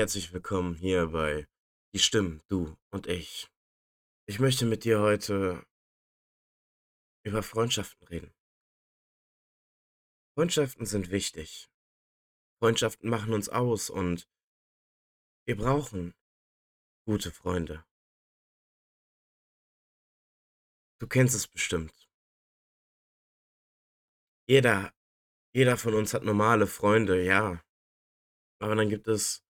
[0.00, 1.46] herzlich willkommen hier bei
[1.92, 3.50] Die Stimmen, du und ich.
[4.24, 5.62] Ich möchte mit dir heute
[7.22, 8.34] über Freundschaften reden.
[10.34, 11.70] Freundschaften sind wichtig.
[12.62, 14.26] Freundschaften machen uns aus und
[15.44, 16.14] wir brauchen
[17.04, 17.84] gute Freunde.
[20.98, 22.08] Du kennst es bestimmt.
[24.48, 24.94] Jeder,
[25.52, 27.62] jeder von uns hat normale Freunde, ja.
[28.62, 29.44] Aber dann gibt es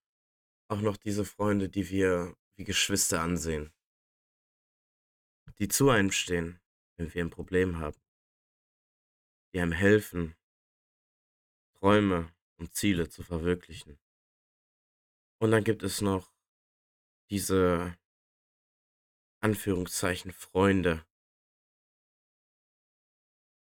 [0.71, 3.73] auch noch diese Freunde, die wir wie Geschwister ansehen.
[5.59, 6.61] Die zu einem stehen,
[6.97, 8.01] wenn wir ein Problem haben.
[9.53, 10.37] Die einem helfen,
[11.79, 13.99] Träume und Ziele zu verwirklichen.
[15.41, 16.33] Und dann gibt es noch
[17.31, 17.99] diese
[19.41, 21.05] Anführungszeichen Freunde,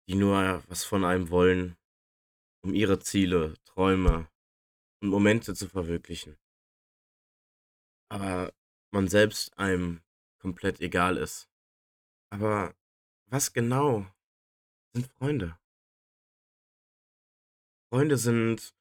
[0.06, 1.78] die nur was von einem wollen,
[2.62, 4.28] um ihre Ziele, Träume
[5.00, 6.39] und Momente zu verwirklichen.
[8.10, 8.52] Aber
[8.92, 10.02] man selbst einem
[10.38, 11.48] komplett egal ist.
[12.30, 12.74] Aber
[13.26, 14.06] was genau
[14.92, 15.58] sind Freunde?
[17.92, 18.74] Freunde sind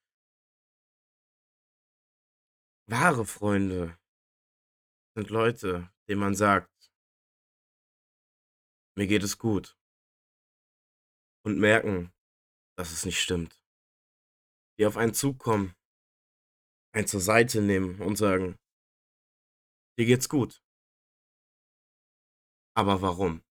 [2.88, 3.98] wahre Freunde.
[5.16, 6.92] Sind Leute, denen man sagt,
[8.96, 9.78] mir geht es gut.
[11.46, 12.12] Und merken,
[12.78, 13.64] dass es nicht stimmt.
[14.78, 15.74] Die auf einen zukommen,
[16.94, 18.59] einen zur Seite nehmen und sagen,
[20.00, 20.64] dir geht's gut.
[22.76, 23.44] Aber warum?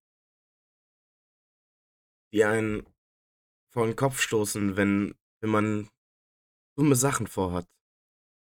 [2.32, 2.86] Die einen
[3.72, 5.90] vor den Kopf stoßen, wenn, wenn man
[6.76, 7.68] dumme Sachen vorhat.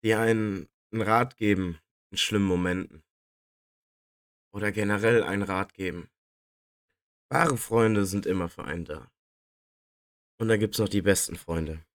[0.03, 1.80] Die einen einen Rat geben
[2.12, 3.03] in schlimmen Momenten.
[4.53, 6.09] Oder generell einen Rat geben.
[7.30, 9.12] Wahre Freunde sind immer für einen da.
[10.39, 11.85] Und da gibt's noch die besten Freunde,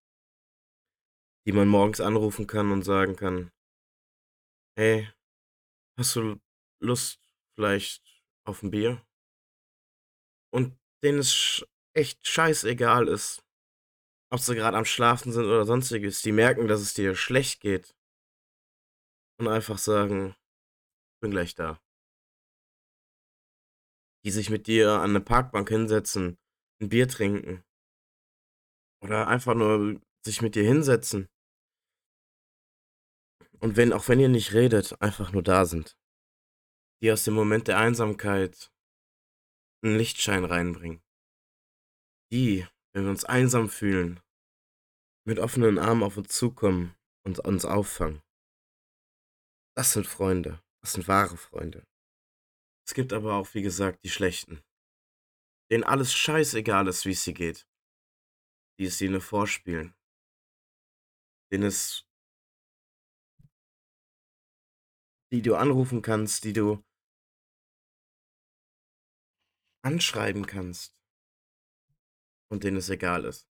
[1.46, 3.50] die man morgens anrufen kann und sagen kann,
[4.78, 5.12] hey,
[5.98, 6.40] hast du
[6.80, 7.20] Lust
[7.54, 8.02] vielleicht
[8.44, 9.04] auf ein Bier?
[10.52, 13.42] Und denen es echt scheißegal ist,
[14.30, 16.22] ob sie gerade am Schlafen sind oder sonstiges.
[16.22, 17.94] Die merken, dass es dir schlecht geht.
[19.38, 20.34] Und einfach sagen,
[21.20, 21.80] bin gleich da.
[24.24, 26.38] Die sich mit dir an eine Parkbank hinsetzen,
[26.80, 27.64] ein Bier trinken.
[29.02, 31.28] Oder einfach nur sich mit dir hinsetzen.
[33.60, 35.96] Und wenn, auch wenn ihr nicht redet, einfach nur da sind.
[37.02, 38.70] Die aus dem Moment der Einsamkeit
[39.82, 41.02] einen Lichtschein reinbringen.
[42.32, 44.20] Die, wenn wir uns einsam fühlen,
[45.24, 46.94] mit offenen Armen auf uns zukommen
[47.24, 48.22] und uns auffangen.
[49.76, 50.62] Das sind Freunde.
[50.82, 51.84] Das sind wahre Freunde.
[52.86, 54.62] Es gibt aber auch, wie gesagt, die Schlechten.
[55.70, 57.66] Denen alles scheißegal ist, wie es sie geht.
[58.78, 59.94] Die es ihnen vorspielen.
[61.50, 62.05] Denen es
[65.32, 66.84] die du anrufen kannst, die du
[69.84, 70.96] anschreiben kannst
[72.50, 73.48] und denen es egal ist.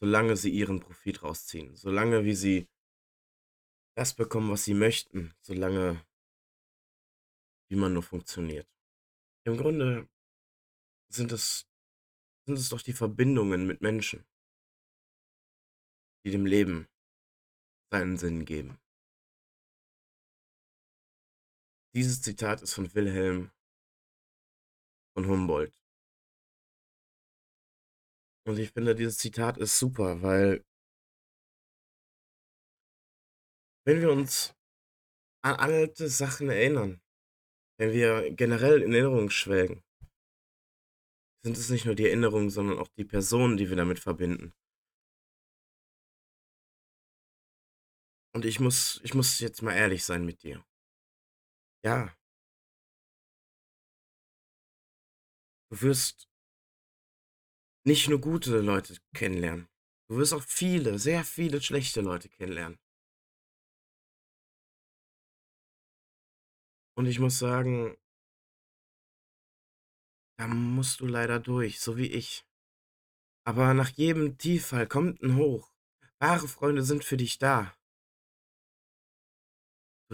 [0.00, 2.68] Solange sie ihren Profit rausziehen, solange wie sie
[3.96, 6.04] das bekommen, was sie möchten, solange
[7.70, 8.68] wie man nur funktioniert.
[9.46, 10.08] Im Grunde
[11.08, 11.66] sind es,
[12.46, 14.26] sind es doch die Verbindungen mit Menschen,
[16.24, 16.88] die dem Leben
[17.90, 18.78] seinen Sinn geben.
[21.94, 23.52] Dieses Zitat ist von Wilhelm
[25.16, 25.80] von Humboldt.
[28.46, 30.64] Und ich finde, dieses Zitat ist super, weil
[33.86, 34.54] wenn wir uns
[35.42, 37.00] an alte Sachen erinnern,
[37.78, 39.82] wenn wir generell in Erinnerungen schwelgen,
[41.44, 44.52] sind es nicht nur die Erinnerungen, sondern auch die Personen, die wir damit verbinden.
[48.34, 50.64] Und ich muss, ich muss jetzt mal ehrlich sein mit dir.
[51.84, 52.16] Ja.
[55.70, 56.28] Du wirst
[57.86, 59.68] nicht nur gute Leute kennenlernen.
[60.08, 62.78] Du wirst auch viele, sehr viele schlechte Leute kennenlernen.
[66.96, 67.96] Und ich muss sagen,
[70.38, 72.46] da musst du leider durch, so wie ich.
[73.46, 75.70] Aber nach jedem Tieffall kommt ein Hoch.
[76.18, 77.76] Wahre Freunde sind für dich da.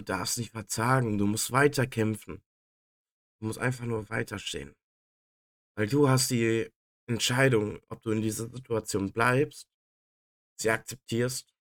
[0.01, 2.43] Du darfst nicht verzagen, du musst weiterkämpfen.
[3.39, 4.75] Du musst einfach nur weiterstehen.
[5.77, 6.71] Weil du hast die
[7.07, 9.69] Entscheidung, ob du in dieser Situation bleibst,
[10.59, 11.53] sie akzeptierst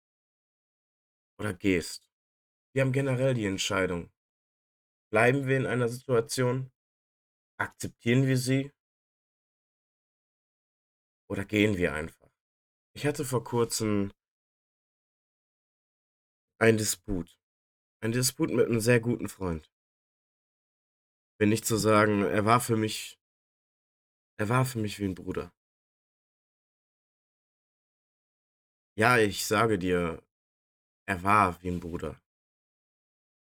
[1.38, 2.10] oder gehst.
[2.74, 4.10] Wir haben generell die Entscheidung.
[5.12, 6.72] Bleiben wir in einer Situation?
[7.60, 8.72] Akzeptieren wir sie?
[11.30, 12.32] Oder gehen wir einfach?
[12.94, 14.14] Ich hatte vor kurzem
[16.58, 17.39] einen Disput
[18.04, 19.68] Ein Disput mit 'nem sehr guten Freund.
[21.42, 23.16] Wenn nicht zu sagen, er war für mich
[24.40, 25.52] er war für mich wie 'n Bruder.
[28.98, 30.22] Ja, ich sage dir,
[31.08, 32.20] er war wie 'n Bruder.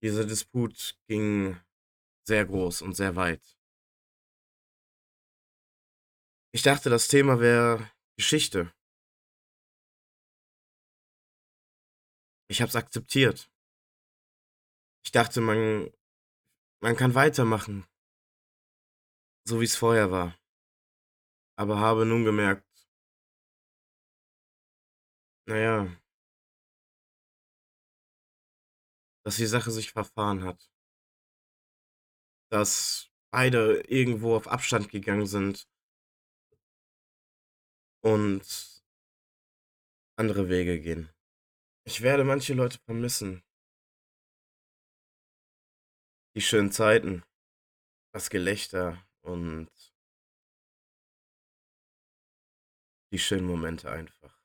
[0.02, 1.56] Dieser Disput ging
[2.26, 3.40] sehr groß und sehr weit.
[6.54, 8.72] Ich dachte, das Thema wäre Geschichte.
[12.50, 13.49] Ich habe es akzeptiert.
[15.04, 15.90] Ich dachte, man
[16.82, 17.86] man kann weitermachen
[19.44, 20.38] so wie's vorher war.
[21.56, 22.66] Aber habe nun gemerkt
[25.46, 26.00] na ja
[29.24, 30.70] dass die Sache sich verfahren hat.
[32.50, 35.68] Dass beide irgendwo auf Abstand gegangen sind
[38.02, 38.82] und
[40.16, 41.10] andere Wege gehen.
[41.84, 43.42] Ich werde manche Leute vermissen.
[46.34, 47.22] Die schönen Zeiten,
[48.12, 49.68] das Gelächter und
[53.12, 54.40] die schönen Momente einfach.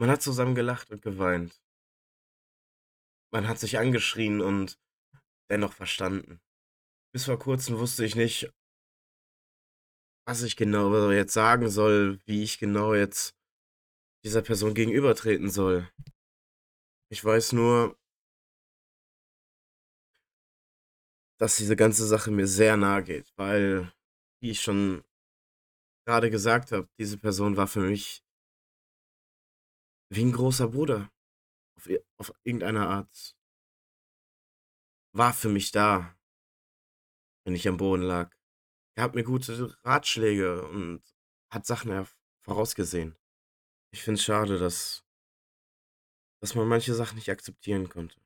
[0.00, 1.62] Man hat zusammen gelacht und geweint.
[3.32, 4.78] Man hat sich angeschrien und
[5.48, 6.40] dennoch verstanden.
[7.12, 8.52] Bis vor Kurzem wusste ich nicht
[10.26, 13.34] was ich genau jetzt sagen soll, wie ich genau jetzt
[14.24, 15.90] dieser Person gegenübertreten soll.
[17.10, 17.98] Ich weiß nur
[21.42, 23.92] dass diese ganze Sache mir sehr nahe geht, weil,
[24.40, 25.02] wie ich schon
[26.06, 28.20] grade gesagt habe, diese Person war für mich
[30.10, 31.10] wie 'n großer Bruder
[31.76, 33.34] auf auf irgendeine Art.
[35.14, 36.14] War für mich da
[37.46, 38.30] wenn ich am Boden lag.
[38.96, 41.02] Gab mir gute Ratschläge und
[41.50, 42.06] hat Sachen
[42.44, 43.16] vorausgesehen.
[43.92, 45.02] Ich finde es schade, dass
[46.42, 48.21] dass man manche Sachen nicht akzeptieren konnte.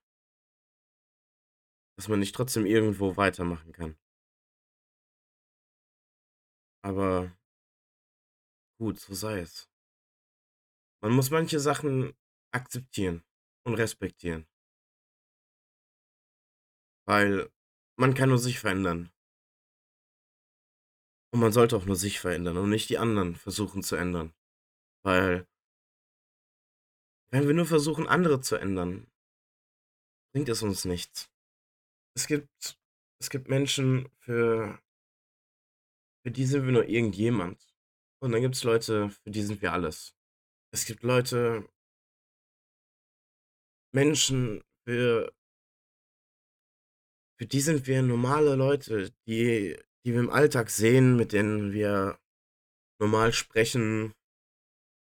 [1.97, 3.97] Dass man nicht trotzdem irgendwo weitermachen kann.
[6.83, 7.37] Aber
[8.79, 9.69] gut, so sei es.
[11.03, 12.15] Man muss manche Sachen
[12.53, 13.25] akzeptieren
[13.65, 14.47] und respektieren.
[17.07, 17.51] Weil
[17.99, 19.11] man kann nur sich verändern.
[21.33, 24.33] Und man sollte auch nur sich verändern und nicht die anderen versuchen zu ändern,
[25.03, 25.47] weil
[27.31, 29.11] wenn wir nur versuchen, andere zu ändern
[30.33, 31.31] bringt es uns nichts.
[32.17, 32.79] Es gibt
[33.21, 34.79] es gibt Menschen, für
[36.25, 37.65] für die sind wir nur irgendjemand.
[38.21, 40.17] Und dann gibt's Leute, für die sind wir alles.
[40.73, 41.69] Es gibt Leute
[43.95, 45.31] Menschen, für
[47.39, 52.19] für die sind wir normale Leute, die die wir im Alltag sehen, mit denen wir
[53.01, 54.15] normal sprechen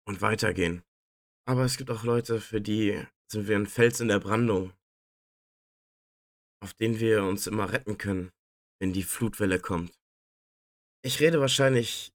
[0.08, 0.84] und weitergehen.
[1.48, 4.74] Aber es gibt auch Leute, für die sind wir 'n Fels in der Brandung
[6.64, 8.32] auf den wir uns immer retten können,
[8.80, 10.00] wenn die Flutwelle kommt.
[11.04, 12.14] Ich rede wahrscheinlich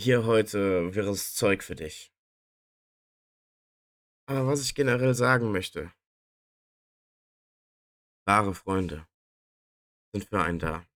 [0.00, 2.12] hier heute wirres Zeug für dich.
[4.28, 5.92] Aber was ich generell sagen möchte
[8.28, 9.08] wahre Freunde
[10.12, 10.86] sind für einen da.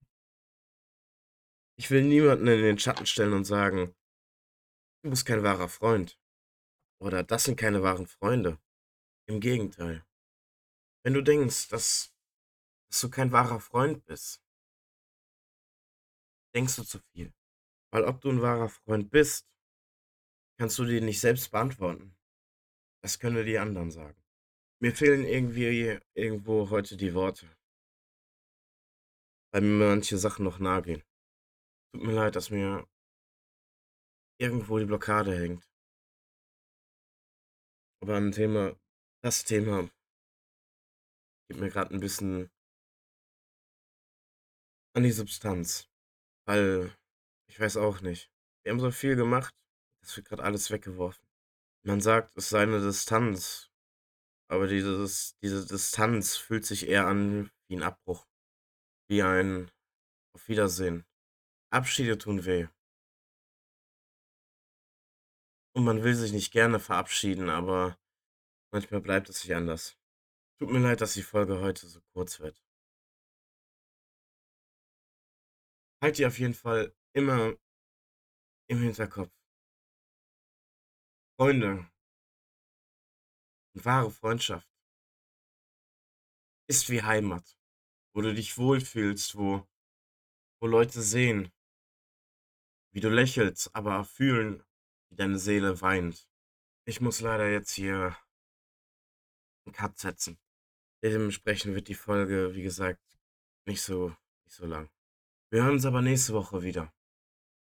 [1.79, 3.95] Ich will niemanden in den Schatten stellen und sagen:
[5.03, 6.21] „Du bist kein wahrer Freund“
[7.01, 8.61] oder „das sind keine wahren Freunde“.
[9.27, 10.05] Im Gegenteil.
[11.05, 12.12] Wenn du denkst, dass
[12.93, 14.37] dass du kein wahrer Freund bist
[16.55, 17.33] denkst du zu viel.
[17.93, 19.43] Weil ob du 'n wahrer Freund bist,
[20.59, 22.15] kannst du dir nicht selbst beantworten.
[23.03, 24.17] Das können dir die anderen sagen.
[24.81, 27.49] Mir fehlen irgendwie irgendwo heute die Worte.
[29.55, 31.03] Weil mir manche Sachen noch nahe gehen.
[31.93, 32.87] Tut mir leid, dass mir
[34.41, 35.65] irgendwo die Blockade hängt.
[38.03, 38.75] Aber 'n Thema
[39.23, 39.89] das Thema
[41.51, 42.49] geht mir grad 'n bisschen
[44.95, 45.89] an die Substanz,
[46.47, 46.93] weil
[47.49, 48.31] ich weiß auch nicht.
[48.65, 49.55] Wir haben so viel gemacht,
[50.03, 51.27] es wird grad alles weggeworfen.
[51.85, 53.71] Man sagt, es sei 'ne Distanz,
[54.49, 58.27] aber dieses diese Distanz fühlt sich eher an wie 'n Abbruch,
[59.09, 59.71] wie ein
[60.35, 61.05] Auf Wiedersehen.
[61.73, 62.69] Abschiede tun weh.
[65.77, 67.97] Und man will sich nicht gerne verabschieden, aber
[68.73, 69.97] manchmal bleibt es nicht anders.
[70.61, 72.59] Tut mir leid, dass die Folge heute so kurz wird.
[76.03, 77.55] Halt die auf jeden Fall immer
[78.71, 79.31] im Hinterkopf.
[81.39, 81.87] Freunde
[83.75, 84.67] wahre Freundschaft
[86.71, 87.57] ist wie Heimat,
[88.15, 89.67] wo du dich wohlfühlst, wo
[90.61, 91.53] wo Leute sehen
[92.95, 94.63] wie du lächelst, aber fühlen,
[95.11, 96.29] wie deine Seele weint.
[96.87, 98.17] Ich muss leider jetzt hier
[99.67, 100.39] 'n Cut setzen.
[101.03, 103.03] Dementsprechend wird die Folge, wie gesagt,
[103.67, 104.11] nicht so
[104.45, 104.91] nicht so lang.
[105.53, 106.95] Wir hören uns aber nächste Woche wieder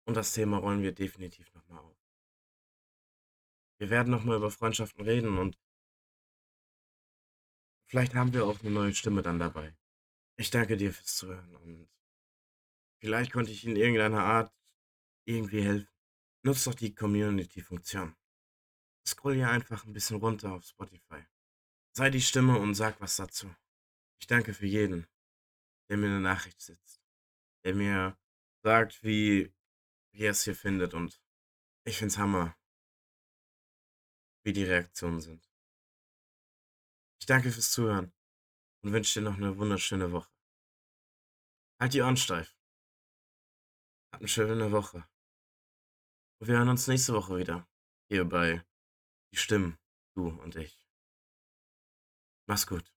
[0.06, 1.96] und das Thema rollen wir definitiv noch mal auf.
[3.80, 5.56] Wir werden noch mal über Freundschaften reden und
[7.90, 9.74] vielleicht haben wir auch 'ne neue Stimme dann dabei.
[10.36, 11.88] Ich danke dir fürs Zuhören und
[13.02, 14.52] vielleicht konnte ich in irgendeiner Art
[15.26, 15.88] irgendwie helfen.
[16.44, 18.16] Nutz doch die Community-Funktion.
[19.06, 21.24] Scroll hier einfach 'n bisschen runter auf Spotify.
[21.96, 23.54] Sei die Stimme und sag was dazu.
[24.20, 25.06] Ich danke für jeden,
[25.90, 26.97] der mir 'ne Nachricht setzt,
[27.68, 28.16] der mir
[28.64, 29.52] sagt, wie
[30.12, 31.20] wie er's hier findet und
[31.84, 32.56] ich finde es Hammer
[34.46, 35.40] wie die Reaktionen sind.
[37.20, 38.12] Ich danke fürs Zuhören
[38.84, 40.28] und wünsche dir noch 'ne wunderschöne Woche.
[41.80, 42.52] Halt die Ohren steif.
[44.12, 45.04] Hab 'ne schöne Woche.
[46.40, 47.66] Und wir hören uns nächste Woche wieder
[48.08, 48.62] hier bei
[49.32, 49.78] „Die Stimmen“,
[50.16, 50.76] du und ich.
[52.48, 52.88] Mach's gut.